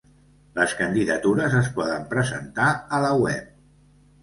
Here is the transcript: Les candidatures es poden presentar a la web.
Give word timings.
Les 0.59 0.71
candidatures 0.79 1.59
es 1.59 1.69
poden 1.77 2.09
presentar 2.15 2.67
a 3.01 3.05
la 3.07 3.15
web. 3.27 3.55